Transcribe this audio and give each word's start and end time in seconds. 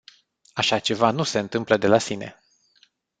Așa 0.53 0.79
ceva 0.79 1.11
nu 1.11 1.23
se 1.23 1.39
întâmplă 1.39 1.77
de 1.77 1.87
la 1.87 1.97
sine. 1.97 2.43